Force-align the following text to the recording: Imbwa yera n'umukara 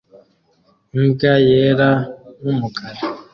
Imbwa 0.97 1.33
yera 1.47 1.89
n'umukara 2.41 3.01